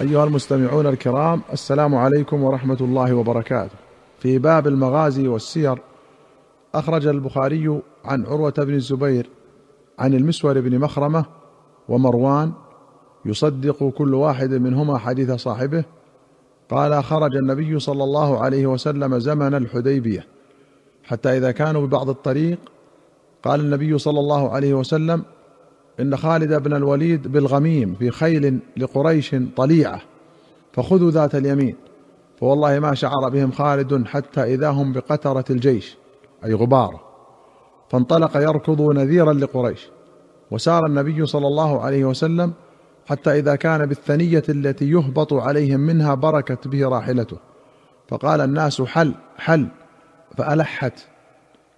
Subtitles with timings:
[0.00, 3.74] أيها المستمعون الكرام السلام عليكم ورحمة الله وبركاته.
[4.18, 5.78] في باب المغازي والسير
[6.74, 9.30] أخرج البخاري عن عروة بن الزبير
[9.98, 11.24] عن المسور بن مخرمة
[11.88, 12.52] ومروان
[13.24, 15.84] يصدق كل واحد منهما حديث صاحبه
[16.70, 20.26] قال خرج النبي صلى الله عليه وسلم زمن الحديبية
[21.04, 22.58] حتى إذا كانوا ببعض الطريق
[23.42, 25.22] قال النبي صلى الله عليه وسلم
[26.00, 30.00] إن خالد بن الوليد بالغميم في خيل لقريش طليعة
[30.72, 31.76] فخذوا ذات اليمين
[32.40, 35.96] فوالله ما شعر بهم خالد حتى إذا هم بقترة الجيش
[36.44, 37.00] أي غباره
[37.88, 39.88] فانطلق يركض نذيرا لقريش
[40.50, 42.52] وسار النبي صلى الله عليه وسلم
[43.06, 47.36] حتى إذا كان بالثنية التي يهبط عليهم منها بركت به راحلته.
[48.08, 49.68] فقال الناس حل حل
[50.36, 50.92] فألحت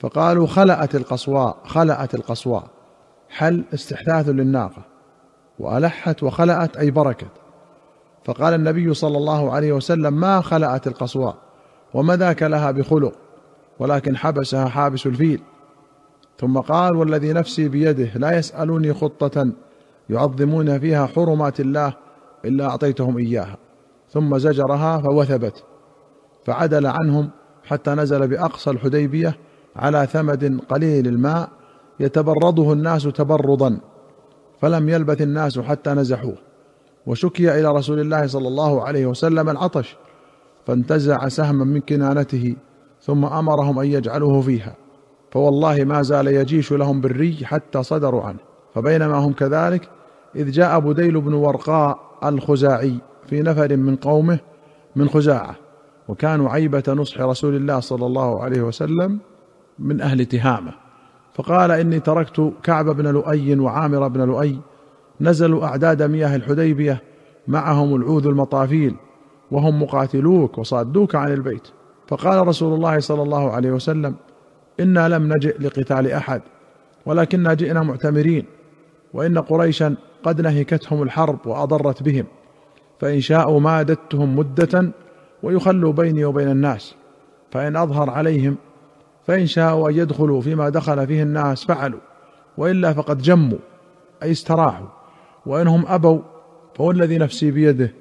[0.00, 2.64] فقالوا خلأت القصواء خلأت القصواء.
[3.30, 4.82] حل استحداث للناقة
[5.58, 7.30] وألحت وخلأت أي بركت.
[8.24, 11.36] فقال النبي صلى الله عليه وسلم ما خلأت القصواء
[11.94, 13.12] وما ذاك لها بخلق
[13.78, 15.40] ولكن حبسها حابس الفيل.
[16.38, 19.52] ثم قال والذي نفسي بيده لا يسألوني خطة
[20.10, 21.92] يعظمون فيها حرمات الله
[22.44, 23.56] إلا أعطيتهم إياها.
[24.10, 25.64] ثم زجرها فوثبت
[26.44, 27.30] فعدل عنهم
[27.64, 29.36] حتى نزل بأقصى الحديبية
[29.76, 31.48] على ثمد قليل الماء
[32.00, 33.80] يتبرضه الناس تبرضا
[34.60, 36.36] فلم يلبث الناس حتى نزحوه.
[37.06, 39.96] وشكي إلى رسول الله صلى الله عليه وسلم العطش
[40.66, 42.56] فانتزع سهما من كنانته
[43.00, 44.74] ثم أمرهم أن يجعلوه فيها.
[45.30, 48.38] فوالله ما زال يجيش لهم بالري حتى صدروا عنه.
[48.74, 49.88] فبينما هم كذلك
[50.36, 52.94] إذ جاء بديل بن ورقاء الخزاعي
[53.26, 54.38] في نفر من قومه
[54.96, 55.56] من خزاعة
[56.08, 59.18] وكانوا عيبة نصح رسول الله صلى الله عليه وسلم
[59.78, 60.89] من أهل تهامة.
[61.34, 64.60] فقال إني تركت كعب بن لؤي وعامر بن لؤي
[65.20, 67.02] نزلوا أعداد مياه الحديبية
[67.48, 68.94] معهم العوذ المطافيل
[69.50, 71.68] وهم مقاتلوك وصادوك عن البيت.
[72.08, 74.14] فقال رسول الله صلى الله عليه وسلم
[74.80, 76.42] إنا لم نجئ لقتال أحد
[77.06, 78.44] ولكنا جئنا معتمرين
[79.14, 82.24] وإن قريشا قد نهكتهم الحرب وأضرت بهم
[83.00, 84.90] فإن شاءوا مادتهم مدة
[85.42, 86.94] ويخلوا بيني وبين الناس
[87.50, 88.56] فإن أظهر عليهم
[89.30, 92.00] فإن شاءوا أن يدخلوا فيما دخل فيه الناس فعلوا
[92.58, 93.58] وإلا فقد جموا
[94.22, 94.86] أي استراحوا
[95.46, 96.20] وإنهم أبوا
[96.74, 97.92] فوالذي نفسي بيده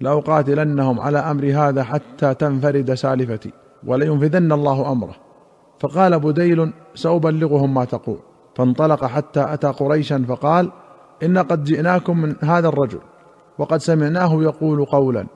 [0.00, 3.52] لأقاتلنهم على أمر هذا حتى تنفرد سالفتي
[3.86, 5.14] ولينفذن الله أمره.
[5.80, 8.18] فقال بديل سأبلغهم ما تقول.
[8.56, 10.70] فانطلق حتى أتى قريشا فقال
[11.22, 13.00] إن قد جئناكم من هذا الرجل
[13.58, 15.26] وقد سمعناه يقول قولا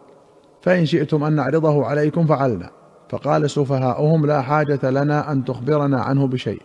[0.62, 2.70] فإن شئتم أن نعرضه عليكم فعلنا.
[3.12, 6.62] فقال سفهاؤهم لا حاجة لنا أن تخبرنا عنه بشيء.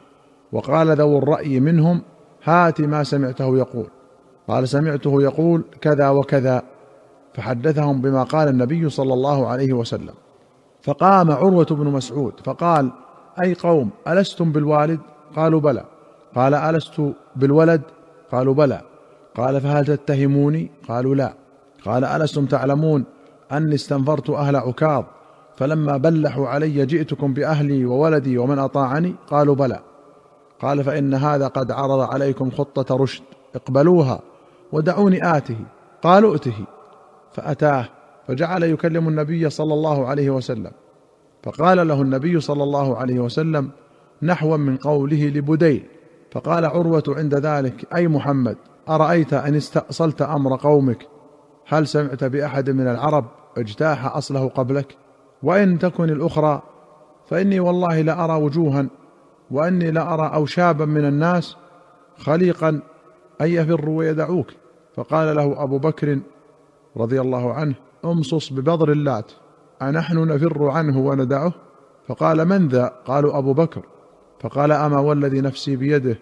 [0.51, 2.01] وقال ذو الرأي منهم
[2.43, 3.87] هات ما سمعته يقول.
[4.47, 6.63] قال سمعته يقول كذا وكذا.
[7.33, 10.13] فحدثهم بما قال النبي صلى الله عليه وسلم.
[10.81, 12.91] فقام عروة بن مسعود فقال
[13.41, 14.99] أي قوم ألستم بالوالد؟
[15.35, 15.83] قالوا بلى.
[16.35, 17.01] قال ألست
[17.35, 17.81] بالولد؟
[18.31, 18.81] قالوا بلى.
[19.35, 21.33] قال فهل تتهموني؟ قالوا لا.
[21.85, 23.05] قال ألستم تعلمون
[23.51, 25.03] أني استنفرت أهل عكاظ؟
[25.57, 29.79] فلما بلحوا علي جئتكم بأهلي وولدي ومن أطاعني؟ قالوا بلى.
[30.61, 33.23] قال فإن هذا قد عرض عليكم خطة رشد
[33.55, 34.19] اقبلوها
[34.71, 35.59] ودعوني آته
[36.03, 36.65] قالوا ائته.
[37.31, 37.89] فأتاه
[38.27, 40.71] فجعل يكلم النبي صلى الله عليه وسلم.
[41.43, 43.69] فقال له النبي صلى الله عليه وسلم
[44.21, 45.83] نحوا من قوله لبديل
[46.31, 48.57] فقال عروة عند ذلك أي محمد
[48.89, 51.07] أرأيت أن استأصلت أمر قومك؟
[51.67, 53.25] هل سمعت بأحد من العرب
[53.57, 54.97] اجتاح أصله قبلك؟
[55.43, 56.61] وإن تكن الأخرى
[57.29, 58.87] فإني والله لارى وجوها
[59.51, 61.55] وإني لارى أوشابا من الناس
[62.17, 62.69] خليقا
[63.41, 64.47] أن يفروا ويدعوك.
[64.95, 66.19] فقال له أبو بكر
[66.97, 67.75] رضي الله عنه
[68.05, 69.31] امصص ببضر اللات
[69.81, 71.53] أنحن نفر عنه وندعه؟
[72.07, 73.81] فقال من ذا؟ قالوا أبو بكر.
[74.39, 76.19] فقال أما والذي نفسي بيده؟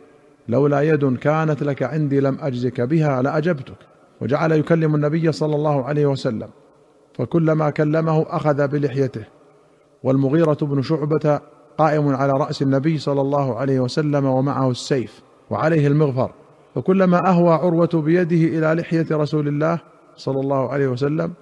[0.48, 3.78] لولا يد كانت لك عندي لم أجزك بها لأجبتك.
[4.22, 6.50] وجعل يكلم النبي صلى الله عليه وسلم.
[7.18, 9.26] فكلما كلمه أخذ بلحيته.
[10.04, 11.40] والمغيرة بن شعبة
[11.78, 16.32] قائم على رأس النبي صلى الله عليه وسلم ومعه السيف وعليه المغفر.
[16.76, 19.80] فكلما أهوى عروة بيده إلى لحية رسول الله
[20.16, 21.34] صلى الله عليه وسلم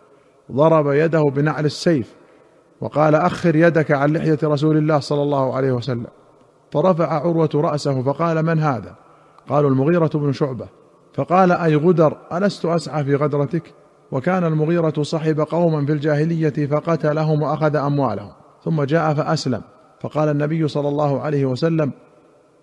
[0.51, 2.15] ضرب يده بنعل السيف
[2.81, 6.07] وقال أخر يدك عن لحية رسول الله صلى الله عليه وسلم.
[6.71, 8.95] فرفع عروة رأسه فقال من هذا؟
[9.49, 10.67] قالوا المغيرة بن شعبة.
[11.13, 13.73] فقال أي غدر ألست أسعى في غدرتك؟
[14.13, 18.31] وكان المغيرة صحب قوما في الجاهلية فقتلهم وأخذ أموالهم
[18.63, 19.61] ثم جاء فأسلم.
[20.01, 21.91] فقال النبي صلى الله عليه وسلم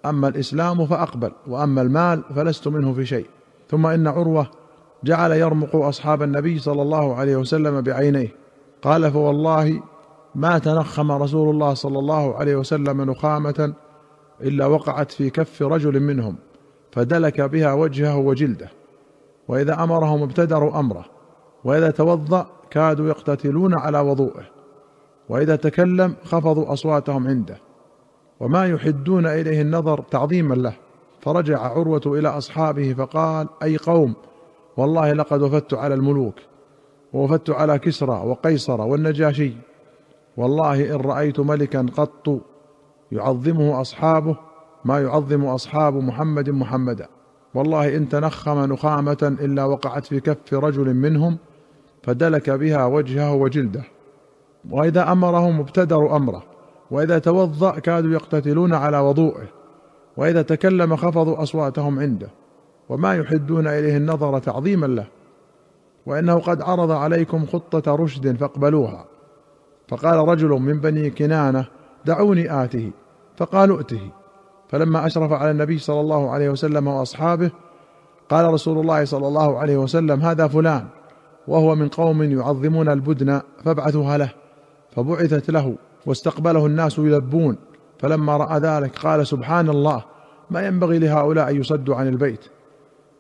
[0.07, 3.27] أما الإسلام فأقبل وأما المال فلست منه في شيء.
[3.69, 4.47] ثم إن عروة
[5.05, 8.29] جعل يرمق أصحاب النبي صلى الله عليه وسلم بعينيه.
[8.83, 9.83] قال فوالله
[10.35, 13.75] ما تنخم رسول الله صلى الله عليه وسلم نخامة
[14.41, 16.37] إلا وقعت في كف رجل منهم
[16.93, 18.71] فدلك بها وجهه وجلده.
[19.49, 21.20] وإذا أمرهم ابتدروا أمره.
[21.65, 24.45] وإذا توضأ كادوا يقتتلون على وضوءه
[25.29, 27.57] وإذا تكلم خفضوا أصواتهم عنده
[28.41, 30.73] وما يحدون إليه النظر تعظيما له.
[31.21, 34.15] فرجع عروة إلى أصحابه فقال أي قوم
[34.77, 36.35] والله لقد وفدت على الملوك
[37.13, 39.53] ووفدت على كسرى وقيصر والنجاشي.
[40.37, 42.41] والله إن رأيت ملكا قط
[43.13, 44.37] يعظمه أصحابه
[44.85, 47.09] ما يعظم أصحاب محمد محمدا.
[47.55, 51.39] والله إن تنخم نخامة إلا وقعت في كف رجل منهم
[52.03, 53.83] فدلك بها وجهه وجلده.
[54.71, 56.43] وإذا أمرهم ابتدروا أمره.
[56.91, 59.49] وإذا توضأ كادوا يقتتلون على وضوءه
[60.17, 62.29] وإذا تكلم خفضوا أصواتهم عنده.
[62.89, 65.07] وما يحدون إليه النظر تعظيما له.
[66.07, 69.05] وإنه قد عرض عليكم خطة رشد فاقبلوها.
[69.89, 71.67] فقال رجل من بني كنانة
[72.05, 72.91] دعوني آته.
[73.37, 74.11] فقالوا ائته.
[74.69, 77.51] فلما أشرف على النبي صلى الله عليه وسلم وأصحابه
[78.29, 80.87] قال رسول الله صلى الله عليه وسلم هذا فلان.
[81.51, 84.31] وهو من قوم يعظمون البدن فابعثوها له
[84.97, 85.77] فبعثت له
[86.07, 87.57] واستقبله الناس يلبون.
[87.99, 90.05] فلما رأى ذلك قال سبحان الله
[90.51, 92.45] ما ينبغي لهؤلاء أن يصدوا عن البيت.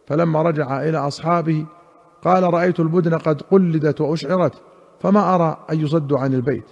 [0.06, 1.66] فلما رجع إلى أصحابه
[2.24, 4.54] قال رأيت البدن قد قلدت وأشعرت
[5.00, 6.64] فما أرى أن يصدوا عن البيت.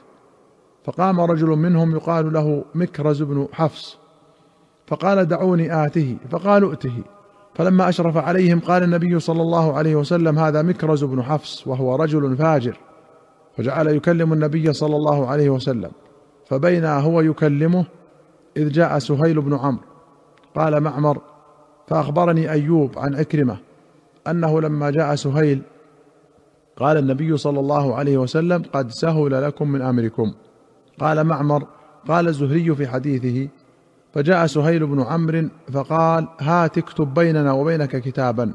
[0.84, 3.98] فقام رجل منهم يقال له مكرز بن حفص
[4.86, 7.02] فقال دعوني آته فقالوا ائته.
[7.58, 12.36] فلما أشرف عليهم قال النبي صلى الله عليه وسلم هذا مكرز بن حفص وهو رجل
[12.36, 12.78] فاجر.
[13.56, 15.90] فجعل يكلم النبي صلى الله عليه وسلم.
[16.46, 17.84] فبينا هو يكلمه
[18.56, 19.84] إذ جاء سهيل بن عمرو.
[20.56, 21.18] قال معمر
[21.88, 23.58] فأخبرني أيوب عن عكرمة
[24.26, 25.62] أنه لما جاء سهيل
[26.76, 30.32] قال النبي صلى الله عليه وسلم قد سهل لكم من أمركم.
[31.00, 31.66] قال معمر
[32.08, 33.48] قال الزهري في حديثه
[34.18, 38.54] فجاء سهيل بن عمرو فقال هات اكتب بيننا وبينك كتابا.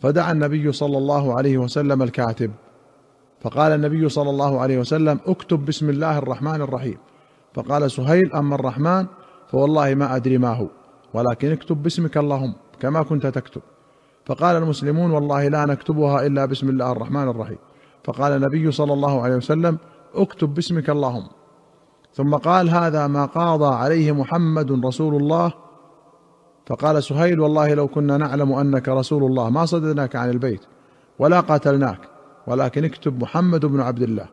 [0.00, 2.50] فدعا النبي صلى الله عليه وسلم الكاتب.
[3.40, 6.98] فقال النبي صلى الله عليه وسلم اكتب بسم الله الرحمن الرحيم.
[7.54, 9.06] فقال سهيل أما الرحمن
[9.50, 10.68] فوالله ما أدري ما هو
[11.14, 13.62] ولكن اكتب باسمك اللهم كما كنت تكتب.
[14.26, 17.58] فقال المسلمون والله لا نكتبها إلا بسم الله الرحمن الرحيم.
[18.04, 19.78] فقال النبي صلى الله عليه وسلم
[20.14, 21.26] اكتب باسمك اللهم.
[22.16, 25.52] ثم قال هذا ما قاضى عليه محمد رسول الله.
[26.66, 30.60] فقال سهيل والله لو كنا نعلم أنك رسول الله ما صددناك عن البيت
[31.18, 31.98] ولا قاتلناك
[32.46, 34.26] ولكن اكتب محمد بن عبد الله.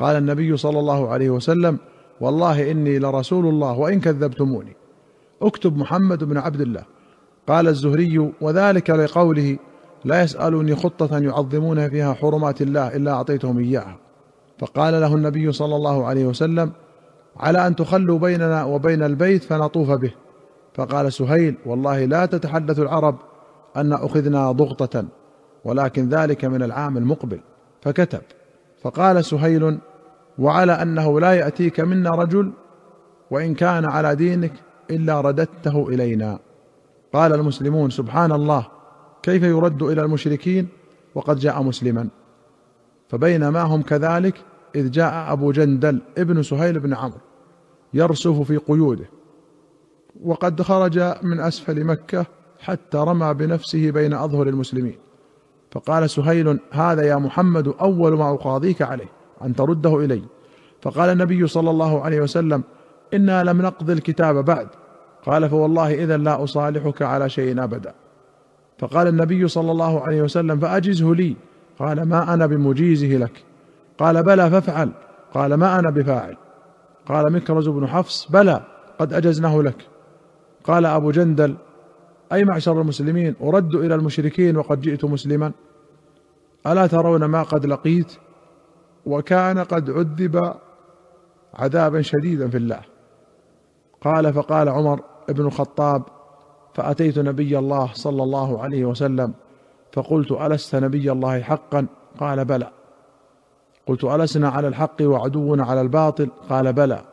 [0.00, 1.78] قال النبي صلى الله عليه وسلم
[2.20, 4.76] والله إني لرسول الله وإن كذبتموني.
[5.42, 6.84] اكتب محمد بن عبد الله.
[7.48, 9.58] قال الزهري وذلك لقوله
[10.04, 13.96] لا يسألوني خطة يعظمون فيها حرمات الله إلا أعطيتهم إياها.
[14.58, 16.72] فقال له النبي صلى الله عليه وسلم
[17.36, 20.12] على أن تخلوا بيننا وبين البيت فنطوف به.
[20.74, 23.16] فقال سهيل والله لا تتحدث العرب
[23.76, 25.04] أن أخذنا ضغطة
[25.64, 27.40] ولكن ذلك من العام المقبل.
[27.82, 28.20] فكتب.
[28.82, 29.78] فقال سهيل
[30.38, 32.52] وعلى أنه لا يأتيك منا رجل
[33.30, 34.52] وإن كان على دينك
[34.90, 36.38] إلا رددته إلينا.
[37.12, 38.66] قال المسلمون سبحان الله
[39.22, 40.68] كيف يرد إلى المشركين
[41.14, 42.08] وقد جاء مسلما.
[43.08, 44.34] فبينما هم كذلك
[44.74, 47.18] إذ جاء أبو جندل ابن سهيل بن عمرو.
[47.94, 49.04] يرسف في قيوده.
[50.24, 52.26] وقد خرج من أسفل مكة
[52.60, 54.98] حتى رمى بنفسه بين أظهر المسلمين.
[55.72, 59.08] فقال سهيل هذا يا محمد أول ما أقاضيك عليه
[59.44, 60.22] أن ترده إلي.
[60.82, 62.62] فقال النبي صلى الله عليه وسلم
[63.14, 64.68] إنا لم نقض الكتاب بعد.
[65.26, 67.94] قال فوالله إذا لا أصالحك على شيء أبدا.
[68.78, 71.36] فقال النبي صلى الله عليه وسلم فأجزه لي.
[71.78, 73.42] قال ما أنا بمجيزه لك.
[73.98, 74.90] قال بلى فافعل.
[75.34, 76.36] قال ما أنا بفاعل.
[77.06, 78.62] قال مكرز بن حفص بلى
[78.98, 79.86] قد أجزناه لك.
[80.64, 81.56] قال أبو جندل
[82.32, 85.52] أي معشر المسلمين؟ أرد إلى المشركين وقد جئت مسلما.
[86.66, 88.12] ألا ترون ما قد لقيت؟
[89.06, 90.54] وكان قد عذب
[91.54, 92.80] عذابا شديدا في الله.
[94.00, 96.02] قال فقال عمر بن الخطاب
[96.74, 99.34] فأتيت نبي الله صلى الله عليه وسلم
[99.92, 101.86] فقلت ألست نبي الله حقا؟
[102.18, 102.70] قال بلى.
[103.86, 107.04] قلت ألسنا على الحق وعدونا على الباطل؟ قال بلى.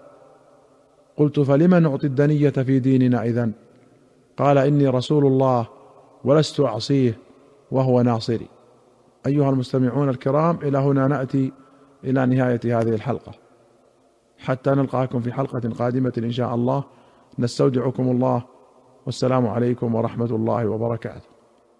[1.17, 3.51] قلت فلم نعطي الدنية في ديننا إذن؟
[4.37, 5.67] قال إني رسول الله
[6.23, 7.17] ولست أعصيه
[7.71, 8.47] وهو ناصري.
[9.25, 11.51] أيها المستمعون الكرام إلى هنا نأتي
[12.03, 13.31] إلى نهاية هذه الحلقة.
[14.39, 16.83] حتى نلقاكم في حلقة قادمة إن شاء الله.
[17.39, 18.43] نستودعكم الله.
[19.05, 21.30] والسلام عليكم ورحمة الله وبركاته.